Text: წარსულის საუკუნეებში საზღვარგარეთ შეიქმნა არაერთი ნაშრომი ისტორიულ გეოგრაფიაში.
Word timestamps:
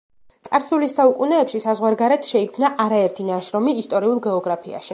წარსულის 0.47 0.95
საუკუნეებში 0.99 1.61
საზღვარგარეთ 1.65 2.25
შეიქმნა 2.31 2.71
არაერთი 2.87 3.27
ნაშრომი 3.29 3.77
ისტორიულ 3.83 4.27
გეოგრაფიაში. 4.29 4.89